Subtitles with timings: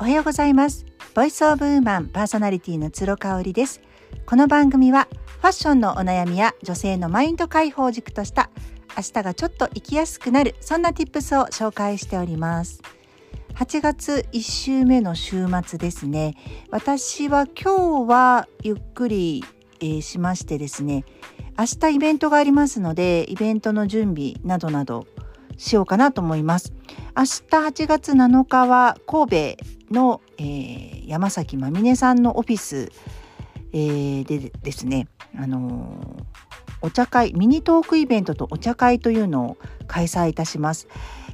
[0.00, 0.86] おはようございます。
[1.12, 3.80] ボイスオブウーマンパーソナリティの鶴香織です。
[4.26, 5.08] この番組は
[5.40, 8.48] ファッションのお悩みや女性のマインド解放軸とした
[8.96, 12.80] 明日がちょっと生きやすくなるそんな tips を紹介しております。
[13.56, 16.36] 8月1週目の週末ですね。
[16.70, 19.44] 私は今日はゆっくり、
[19.80, 21.04] えー、しましてですね
[21.58, 25.08] 明日イベントがありますのでイベントの準備などなど
[25.56, 26.72] しようかなと思います。
[27.16, 32.90] 明日8月7日は神戸の、えー、山崎まみねさんのオフィス、
[33.72, 36.24] えー、でですねあのー、
[36.82, 39.56] お茶会ミニトークイベントとお茶会というのを
[39.86, 40.88] 開催いたします。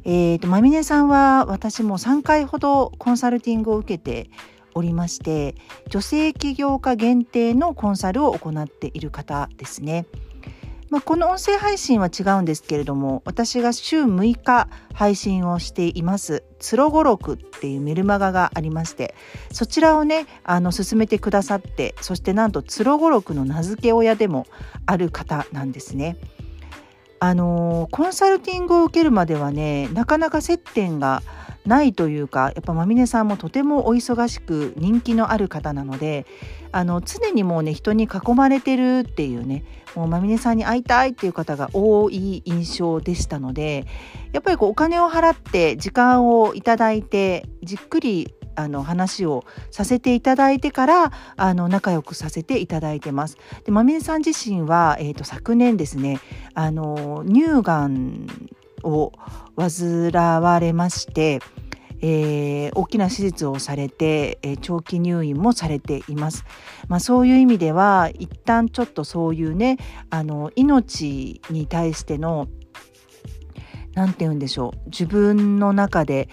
[0.07, 4.31] えーと、まみねさんは私も3回ほどコンサルティングを受けて
[4.75, 5.55] おりまして
[5.89, 10.07] 女性起業家限定のコンサルを行っている方ですね。
[10.95, 19.17] まあ、この音声配信は違うんですけれども私が週6日配信をしています「つろごろく」っていうメルマガがありまして
[19.51, 24.47] そちらをねあの進めてくださってそしてなんとつろごろくの名付け親でも
[24.87, 26.17] ある方なんですね。
[27.19, 31.25] あのコンサルティングを受けるまではねなかなか接点が
[31.67, 36.27] ないというかやっぱまみねさんもとてもお忙しく人気のある方なので
[36.75, 43.87] あの常にもうね人に囲まれてるっていうねもうまみねさんに会いたいっていう方が多い印象でしたので
[44.33, 53.37] やっぱりこうお金を払って時間をいただいてじっくりあの話をさせていただいてからあの仲良くさせていただいてます。
[53.65, 56.21] でまみねさん自身は、えーと昨年ですね
[56.55, 58.27] あの乳がん
[58.83, 59.13] を
[59.57, 61.41] 患われまして、
[62.07, 66.45] えー、大きな手術をされて、えー、長期入院もされています。
[66.87, 69.79] まあ、そういう意味では一旦ちょっとそういうね
[70.11, 72.49] あの命に対しての
[73.95, 76.29] 何て言うんでしょう自分の中で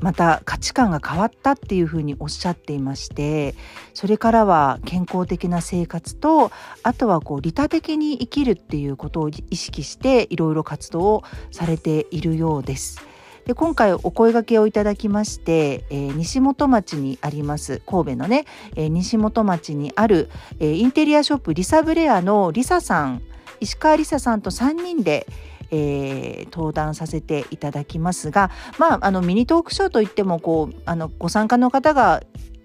[0.00, 3.54] また価値観が変わったっていうふうにおっしゃっていまして
[3.94, 6.50] それからは健康的な生活と
[6.82, 13.00] あとはこう利他的に生きるっていうことを意識していろいろ活動をされているようです。
[13.46, 23.22] で今回お声掛けをいただきまして、えー、西本町にあります神戸のね、えー、西本町にある、え、インテリアショップリサブレアのリサさん
[23.60, 25.26] 石川リサさんと3人で
[25.70, 32.22] えー、登壇させていただきますが、まあ、あのミニトークショーといってもこうあのご参加の方が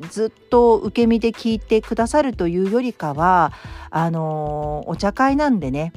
[0.10, 3.54] ずっと受け身で聞いてくださるというよりかは
[3.90, 5.94] あのお茶会なんでね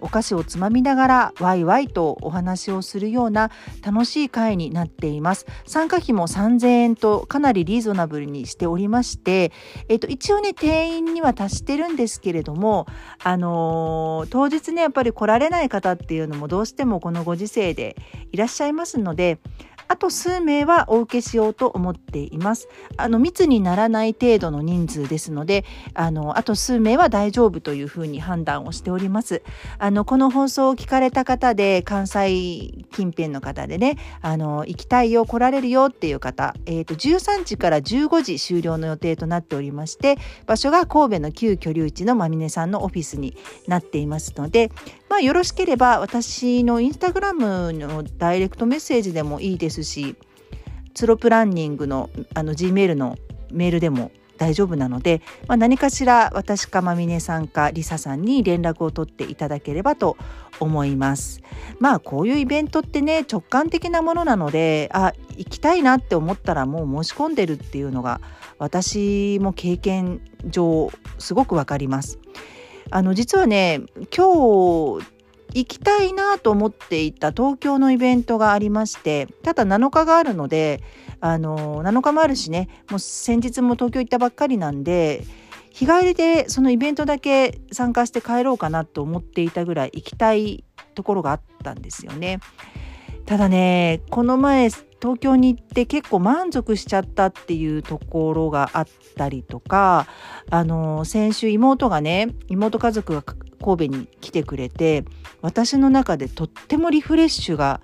[0.00, 3.50] お菓子をつまみながらワイワイとお話をするような
[3.84, 5.46] 楽しい会になっています。
[5.66, 9.52] 参加費も3000円とかなりリーズナブルにしておりまして、
[9.88, 12.86] えっと、一応ね定員には達してるんですけれども
[13.22, 17.96] あのー、当日ねやっぱり来られない方っていうのもどうしてもこのご時世で
[18.32, 19.38] いらっしゃいますので
[19.88, 22.68] あと数名はお受けしようと思っています。
[22.96, 25.64] あの密にならない程度の人数ですので、
[25.94, 29.42] あのあと数名は大丈夫というふうに判断をしております。
[29.78, 43.36] あのこの放送を聞かれた方で関西近辺の方でね、あの行きたいよ来られるよっていう方、えっ、ー、と13時から15時終了の予定となっておりまして、場所が神戸の旧居留地のまみねさんのオフィスに
[43.66, 44.70] なっていますので、
[45.08, 50.16] まあ、よろしければ私のインスタグラムのダイレクトメッセージでもいいですし
[50.94, 53.16] ツロプランニングのあの G メールの
[53.50, 60.16] メールでも大丈夫なので、まあ、何かしら私かまみねさんかりささんに連絡を取っていただければと
[60.60, 61.42] 思います。
[61.78, 68.20] まあこういうイベントってね直感的なものなのであ行きたいなって思ったらもう申し込んでるっていうのが
[68.58, 72.18] 私も経験上すごくわかります。
[72.90, 73.82] あの実はね
[74.16, 75.06] 今日
[75.54, 80.82] 行きたいなと思っていた東京のイベントがありましてただ7日があるので
[81.20, 85.24] あの7日もあるしねもう先日も東京行ったばっかりなんで
[85.70, 90.64] 日帰りでそのイベントだけ参加して帰ろうかなと思っていたぐらい行きたい
[90.94, 92.40] ところがあったんですよね。
[93.26, 94.70] ただねこの前
[95.00, 100.06] 東京に行って結構満足しちゃったっていうところがあったりとか
[100.50, 105.04] あの先週妹がね妹家族が神戸に来てくれて
[105.42, 107.80] 私の中でとってもリフレッシュが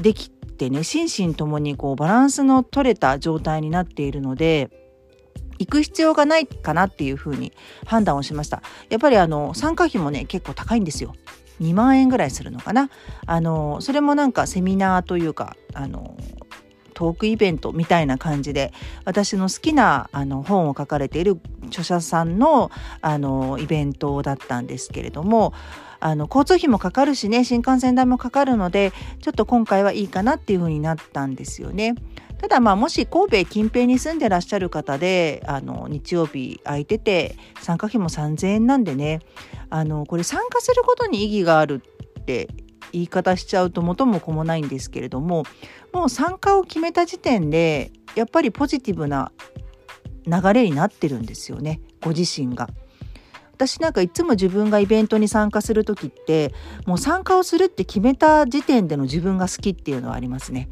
[0.00, 4.70] できてね心身ともにこうバランスの取れた状態になっているので
[5.58, 7.52] 行く必要がないかなっていうふうに
[7.86, 8.62] 判断をしました。
[8.88, 11.14] やっぱりあの参加費もね結構高いんですよ。
[11.60, 12.90] 2万円ぐらいするのかな。
[13.26, 16.16] あのそれもなんかセミナーというかあの
[16.94, 18.72] トークイベントみたいな感じで
[19.04, 25.52] 私の好きなあの本を書かれている著者さんのあのイベントだったんですけれども
[26.00, 31.94] あの交通費もかかるしね新幹線代もかかるのでちょっと今回はいいかなっていう風になったんですよね。
[32.38, 39.20] ただまあもし神戸近辺に住んでらっしゃる方であの日曜日空いてて参加費も3,000円なんでね
[39.70, 41.80] あのこれ参加することに意義がある
[42.20, 42.48] って
[42.92, 45.44] 言い方しちゃうと元も子もないんですけれども
[45.92, 49.32] もう参加を決めた時点でやっぱりポジティブな
[50.26, 52.68] 流れになってるんですよねご自身が。
[53.54, 56.52] 私なんかいつも自分がイベントに参加する時って
[56.84, 60.68] もう参加をするって決めた時点での自分が好きっていうのはありますね。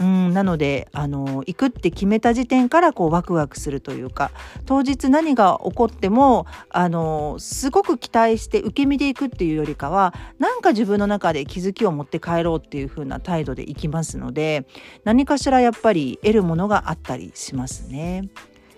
[0.00, 4.32] うんなのであの行くって決めた時点からこうワクワクするというか
[4.66, 14.66] 当日何が起こってもあのすごく期待して受け身でいくっていうよりかはなんか自分の中で気づきを持って帰ろうっていう風な態度で行きますので
[15.04, 18.28] 何かしらやっぱり得るものがあったりしますね。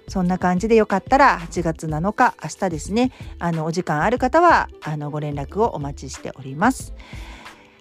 [0.09, 3.11] そんな感じでよかったら8月7日明日ですね
[3.41, 6.95] あのお時間ある方はあのご連絡をお待ちしております。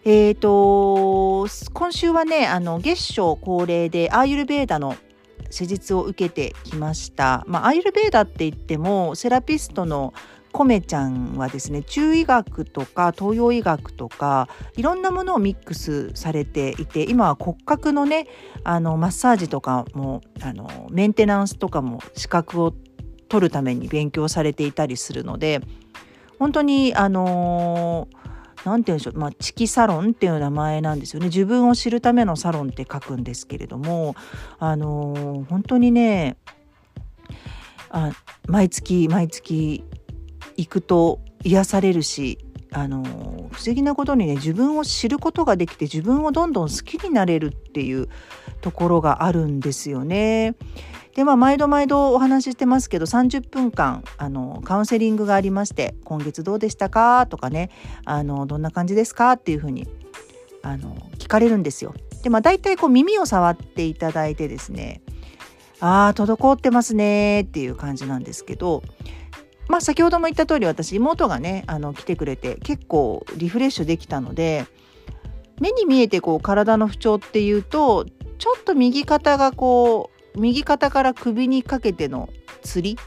[0.08, 4.96] えーと、今週はねあの月初恒例でアーユルベーダの
[5.50, 7.44] 施術を受けてきました。
[7.48, 10.14] まあ、アーユルベーダって言ってもセラピストの
[10.52, 14.48] コメちゃんはですね中医学とか東洋医学とか
[14.78, 18.28] いろんなものをミックスされていて今は骨格のね
[18.64, 22.76] あのマッサージとかもあのメンテナンスとかも資格を
[23.28, 25.62] 取るために勉強されていたりするので
[26.38, 28.25] 本当にあのー
[28.66, 34.16] 何て言うんでしょう、まあ、チキサロンっていう名前なんですよね自分を知るためのサロンって書くんですけれども
[34.60, 36.38] あのー、本当にね
[37.90, 38.12] あ
[38.48, 39.84] 毎月毎月
[40.58, 42.40] 行くと癒されるし
[42.72, 43.04] あの
[43.52, 48.10] 不思議なことにね自分を知ることができて自分をどんどん好きになれるっていう
[48.62, 50.56] ところがあるんですよね。
[51.16, 57.26] でまあ毎度毎度お話ししてますけど30分間あのカウンセリングがありまして今月どうでしたか？
[57.26, 57.72] とかね
[58.04, 59.32] あのどんな感じですか？
[59.32, 59.88] っていうふうに
[60.62, 61.96] あの聞かれるんですよ。
[62.22, 65.02] でまあ大体こう耳を触っていただいてですね
[65.80, 68.84] ああ滞ってますねっていう感じなんですけど
[69.70, 74.66] まあ先ほども言った通り私妹がねあの来てくれて結構リフレッシュできたので
[75.62, 78.06] 目に見えてこう体の不調っていうと
[78.38, 82.30] ちょっと右肩がこう右肩から首にかけての
[82.62, 82.98] つり？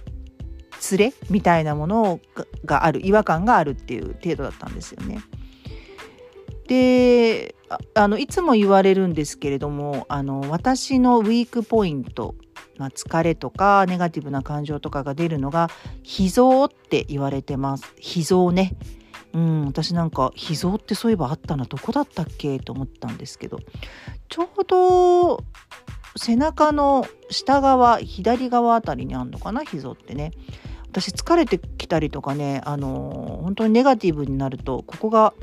[0.80, 1.12] つれ？
[1.30, 2.20] みたいなもの
[2.64, 5.20] がある違和感があるっていう程度だったんですよね。
[6.69, 7.54] で
[7.94, 12.34] あのいつも言われるんですけれどもあの私のウィークポイント、
[12.76, 15.70] まあ、疲れとかネガティブな感情とかが出るのが
[16.02, 17.84] 脾臓って言われてます。
[17.96, 18.76] 脾臓ね。
[19.34, 21.64] うん、私なんか脾臓ってそういえばあったな。
[21.64, 22.58] どこだったっけ？
[22.58, 23.58] と思ったんですけど
[24.28, 25.44] ちょうど
[26.18, 29.62] 背中の下側左側あたりにあんのかな？
[29.64, 30.32] 脾臓ってね。
[30.90, 35.34] 私疲れてきたりとかねあのー、本当にネガティブになるとここが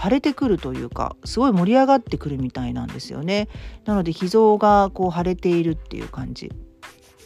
[0.00, 3.48] 腫れてくるというかすごい盛り上がってくるみたいなんですよね。
[3.84, 6.52] なので脾臓がこう腫れているっていう感じ。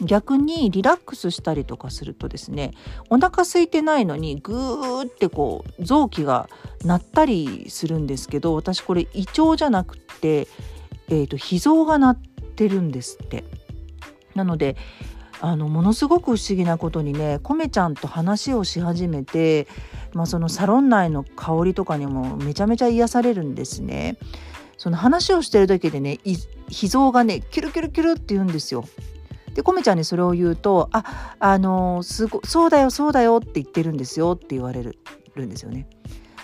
[0.01, 2.73] 逆にリラックスしたりとかするとですね
[3.11, 6.49] お腹空いてないのにグーってこう臓器が
[6.85, 10.49] 鳴ったりするんですけど私これ胃腸じゃなくって、
[11.09, 13.45] えーと、脾臓が鳴ってってるんですって。
[14.35, 14.77] なので
[15.41, 19.67] あのものすごく不思議なことにねコメちゃんと話をし始めて、
[20.13, 24.17] まあ、そのサロン内の香りとかにもめちゃめちゃ癒されるんですね。
[24.79, 26.19] その話をしてるだけでね
[26.69, 28.85] 脾臓がねキュルキュルキュルって言うんですよ。
[29.55, 34.97] でコメちゃんにそれを言うと「ああのすごそうだよそうだよ」って言ってるんですよって言われる
[35.39, 35.87] んですよね。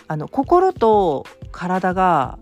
[0.07, 2.39] あの心と体が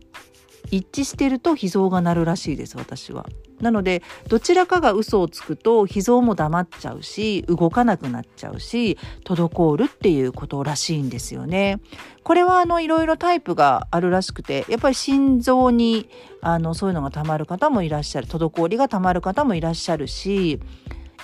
[0.70, 3.26] 一致してると脾臓が鳴るらしいです私は。
[3.60, 11.80] なのでどちらかが嘘をつくと脾臓も黙っちゃうし動かなくなっちゃうし滞るっていうことらしいんですよね。
[12.22, 16.08] これはあのいろいろタイプがあるらしくてやっぱり心臓に
[16.40, 20.60] あのそういうのがたまる方もいらっしゃる滞りがたまる方もいらっしゃるし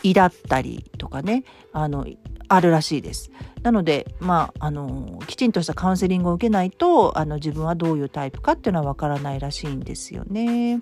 [0.02, 2.06] 胃だったりとかねあの
[2.56, 3.30] あるらしいです。
[3.62, 10.80] なので、まあ、あのきちんとしたカウンセリングを受けないとあの自分はどういうタイプかっていうのはわからないらしいんですよね。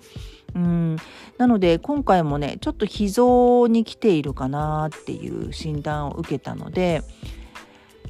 [0.55, 0.97] うん
[1.37, 7.03] なので今回もねちょっと脾臓に来ているかなっていう診断を受けたので、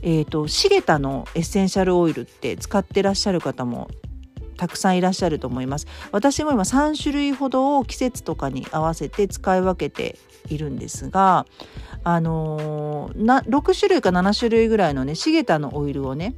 [0.01, 3.89] えーと、シゲタのエッセンシャルオイルって使ってらっしゃる方も
[4.57, 10.17] たくさんいらっしゃると思います私も今3種類ほどを季節とかに合わせて使い分けて
[10.49, 11.45] いるんですが
[12.03, 16.35] あのー、な6種類か7種類ぐらいのねシゲタのオイルをね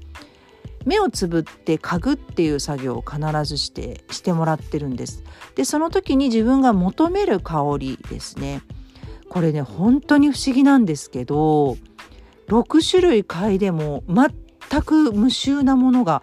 [0.85, 5.24] 目をつぶって嗅ぐっていう作業を必ずしてしてもらってるんです。
[5.55, 8.62] でその時に自分が求める香りですね。
[9.29, 11.77] これね本当に不思議なんですけど
[12.47, 16.21] 6種類嗅いでも全く無臭なものが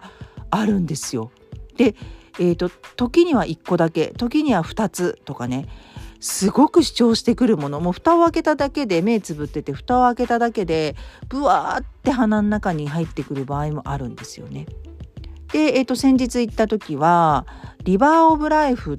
[0.49, 1.31] あるんですよ。
[1.77, 1.95] で、
[2.39, 5.67] えーと、時には1個だけ時には2つとかね
[6.23, 10.95] すごく主張してくるものもう蓋を開けただけで目つぶってて蓋を開けただけで
[11.27, 14.65] ブワーって鼻の中に入ってくる場合もあるんですよね。
[15.51, 17.45] で、えー、と先日行った時は
[17.83, 18.97] リバー・オブ・ライフっ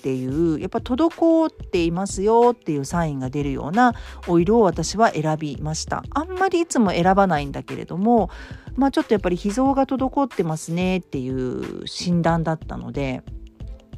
[0.00, 3.94] ていうやっぱ滞っていますよっていうサインが出るような
[4.26, 8.30] オイルを私は選びましたあんまりいつも選ばないんだけれども
[8.74, 13.22] まあちょっとやっぱり脾臓が滞ってますねっていう診断だったので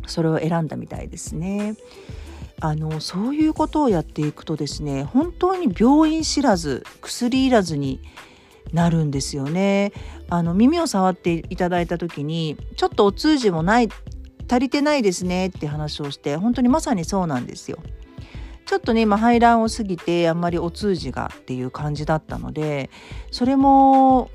[0.06, 1.76] それを選んだみたいですね。
[2.60, 8.00] あのそういうことをやっていくとですね本当に病院知らず薬いらずに
[8.72, 9.92] なるんですよね。
[10.28, 13.88] あの耳を触っていただいた時にちょっとお通じもない
[14.48, 17.78] 足りてないですねって話をして本当にまさにそうなんですよ。
[18.66, 22.88] ちょっとね今排卵を過ぎてあんまりお通じがっていう感じだったので
[23.32, 24.30] それも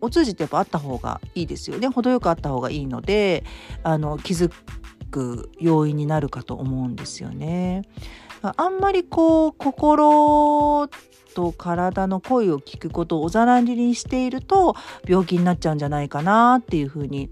[0.00, 3.44] お通じってやっぱあった方がいいですよね程よくあった方がいいので
[3.84, 4.50] あの気づ
[5.06, 7.82] く要因になるかと思うんですよね。
[8.42, 10.88] あんまりこう心
[11.34, 14.74] と体の声を聞くことをおざなりにしていると
[15.06, 17.30] 病気になっちゃうんじゃないかなっていうふうに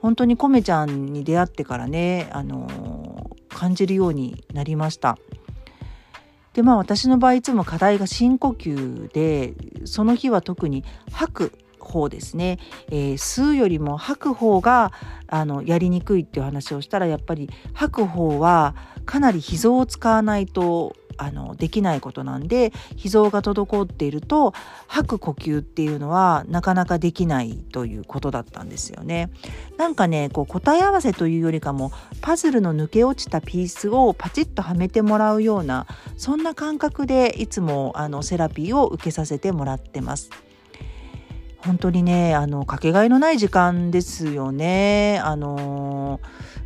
[0.00, 5.16] 本当にコメちゃんに出会ってからね、あのー、感じるようになりました。
[6.54, 9.54] でまあ私の場合いつも課題が深呼吸で
[9.86, 12.58] その日は特に吐く方ですね、
[12.90, 14.92] えー、吸うよりも吐く方が
[15.26, 18.74] あのやりにくいっていう話をしたらやっぱり吐く方は
[19.04, 24.52] かなり脾臓を使わないとあのできないことなんで脾臓が滞っていると
[24.86, 29.30] 吐く呼吸っていうのはなかなかできないということだったんですよね。
[29.76, 35.86] なんかねこう答え合わせというよりかもパズルの抜け落ちたピースをパチッとはめてもらうような
[36.16, 40.30] そんな感覚でいつもあのセラピーを受けさせてもらってます。
[41.64, 45.20] 本当にねあのかけがえのない時間ですよね。
[45.22, 46.20] あの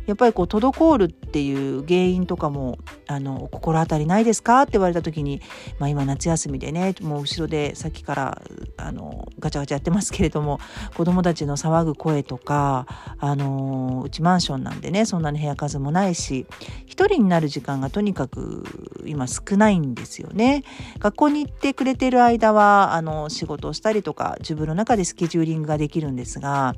[0.07, 5.41] やっぱりこう滞るっていう原因とかもあの心当たりないですかって言われた時に、
[5.79, 8.41] まあ、今夏休みでねもう後ろでさっきから
[8.77, 10.59] あのガチャガチャやってますけれども
[10.95, 12.87] 子どもたちの騒ぐ声とか
[13.19, 16.47] あのうちマンションなんでねそんなに部屋数もないし
[16.85, 18.63] 一人になる時間がとにかく
[19.05, 20.63] 今少ないんですよね。
[20.99, 26.75] 学校に行ってくれてる間はあの仕事をしたりとか自分の中でスケジューリングができるんですが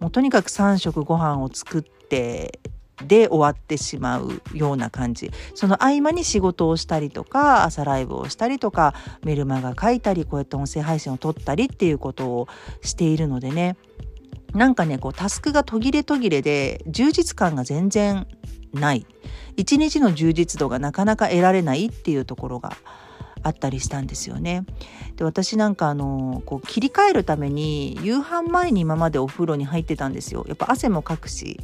[0.00, 2.60] もうとにかく3食ご飯を作って
[3.04, 5.30] で終わってしまうような感じ。
[5.54, 12.48] その合間に仕事をしたりとか朝ライブをしたりとかメルマガ書いたりこうやって音声配信を撮ったりっていうことを
[12.80, 13.76] しているのでね。
[14.54, 18.26] なんかねこうタスクが途切れ途切れで充実感が全然
[18.72, 19.06] ない。
[19.56, 22.76] 一日の充実度がなかなか得られないっていうところが
[23.46, 24.64] あったりしたんですよね。
[25.16, 30.44] で私なんかあのこう切り替えるために夕飯前に今までお風呂に入ってたんですよ。
[30.48, 31.60] やっぱ汗もかくし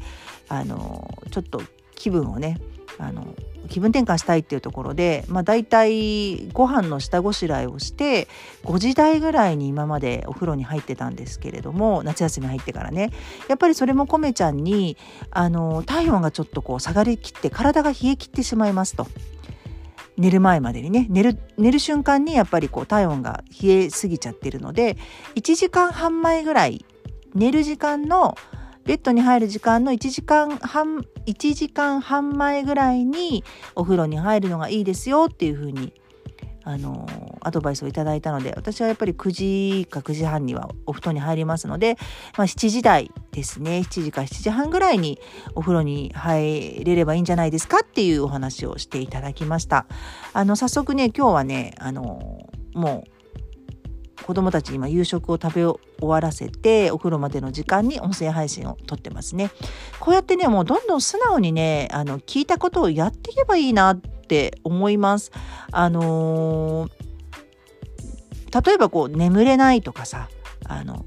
[0.49, 1.63] あのちょっと
[1.95, 2.61] 気分をね
[2.99, 3.35] あの
[3.69, 8.29] 気分転換したいっていうところで、まあ、大体ご飯の下ごしらえをして
[8.65, 13.13] 5時台ぐらいに今までお風呂に入ってたんですけれども夏休み入ってからね
[13.49, 14.97] やっぱりそれもコメちゃんに
[15.31, 19.07] あの体温がちょっとこう下がりきって体が冷え切ってしまいますと。
[20.17, 24.97] 寝る前までにね寝る寝る瞬間にやっぱりこう体温が冷えすぎちゃってるので
[25.35, 26.85] 1時間半前ぐらい
[27.35, 28.37] 寝る時間の
[28.85, 35.93] ベッドに入る時間の1時間半1時間半前ぐらいにお風呂に入るのがいいですよっていうふうに
[36.65, 37.07] あの
[37.41, 41.97] アドバイスをいただいたので私はやっぱり9時か9時半にはお布団に入りますので、
[42.37, 45.19] まあ、7時台ですね7時か7時半ぐらいに
[45.55, 49.87] お風呂に入れればいいんじゃないですかっていうお話をしていただきました
[50.33, 53.13] あの早速ね今日はねあのもう
[54.23, 59.51] 子供たちに今夕食を食べ終わらせてお風呂までの時間に音声配信を撮ってますね。
[60.01, 64.01] こうやってねもうどんどん素直にねあの聞いたことをやっていけばいいなっ
[64.33, 65.31] って思います。
[65.73, 70.31] あのー、例えばこう眠れないとかさ
[70.65, 71.05] あの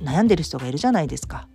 [0.00, 1.46] 悩んでる人がいるじゃないですか。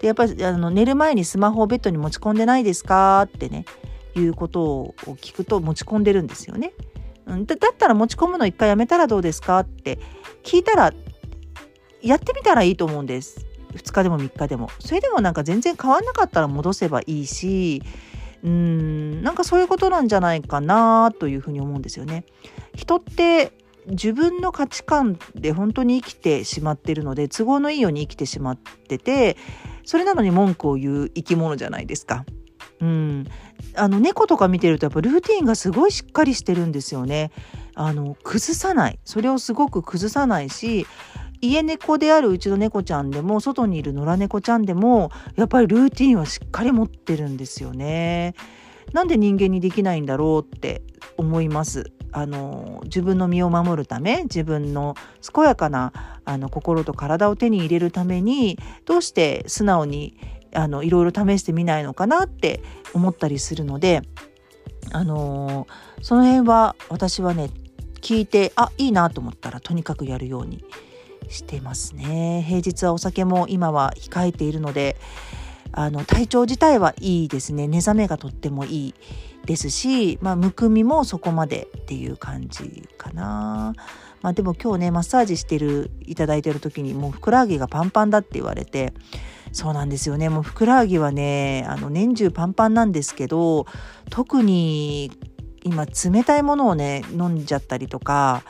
[0.00, 3.24] でやっぱりあの寝る前にスマホをベッドに持ち込んでないですか？
[3.24, 3.66] ってね
[4.16, 6.72] いうことを聞くと持ち込んでるんですよね。
[7.26, 9.58] だだったら持ち込むの一回やめたらどうですか？
[9.58, 9.98] って
[10.44, 10.94] 聞いたら
[12.00, 13.44] やってみたらいいと思うんです
[13.74, 17.82] 2日でも3日でもそれでもなんか全然変わんなかったら戻せばいいし
[18.46, 22.24] うんなんかそういうことなんじゃないかなというふうに思うんですよね。
[22.76, 23.52] 人って
[23.88, 29.36] 自分の価値観で本当に生きてしまってるので都合のいいように生きてしまってて
[29.84, 32.24] それなのに文句を言う生き物じゃないですか。
[32.80, 33.26] うん、
[33.74, 37.32] あの猫とか見てるとやっぱルーティンがすごいしっかりしてるんですよね。
[37.74, 40.86] あの崩さないそれをすごく崩さないし
[41.40, 48.34] 家猫であるうちの猫ちゃんでも外にいる野良猫ちゃんでもやっぱりルーティンはしっかり持ってるんですよね。
[48.92, 50.82] なんで人間にできないんだろうって
[51.16, 51.92] 思います。
[52.12, 54.94] あの自分の身を守るため自分の
[55.34, 55.92] 健やかな
[56.24, 60.16] あの心と体を手に入れるためにどうして素直に
[60.54, 62.62] あのいろいろ試してみないのかなって
[62.94, 64.00] 思ったりするので
[64.92, 65.66] あの
[66.00, 67.50] その辺は私はね
[68.00, 70.64] 聞いてあいいなと思ったらとにかくやるように
[71.28, 72.44] してますね。
[72.46, 74.96] 平日はお酒も今は控えているので
[75.72, 77.68] あの体調自体はいいですね。
[77.68, 78.94] 目覚めがとってもいい
[79.44, 83.74] ですし、まあ、むくみもそこまでっていう感じかな。
[84.22, 88.92] まあ、でも今日ねマッサージしてるいただいてる時にもうふくらはぎがパンパンだって言われて
[89.52, 90.28] そうなんですよね。
[90.28, 93.66] もうふくらはぎはねあの年中パンパンなんですけど
[94.10, 95.12] 特に
[95.62, 98.42] 今冷たいものをね飲んじゃったりとか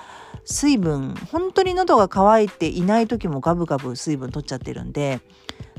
[0.46, 5.20] 水分本当に喉が渇いていない時もガブガブ水分取っちゃってるんで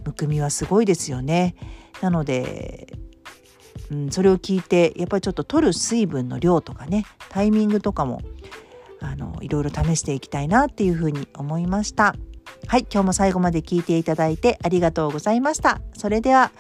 [0.06, 1.56] むくみはすごいですよね。
[2.02, 2.94] なので、
[3.92, 8.22] うん、それを聞いてやっぱりちょっと取る水分の量とかねタイミングとかも
[9.00, 12.16] あのいろいろ試していきたいなっていうふうに思いました。
[12.68, 15.82] はい今日も最後まで聞いていただいてありがとうございました。
[15.94, 16.52] それでは、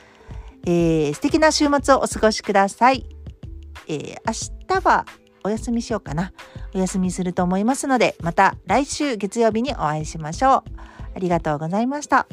[0.66, 3.06] えー、素敵な週末をお過ごしください。
[3.88, 5.06] えー、明日は
[5.48, 6.32] お休みしようかな。
[6.74, 10.80] お休みすると思いますので、また来週月曜日にお会いしましょう。
[11.16, 12.28] ありがとうございました。